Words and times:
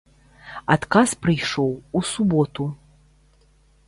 Адказ 0.75 1.09
прыйшоў 1.25 1.69
у 1.99 2.01
суботу. 2.13 2.63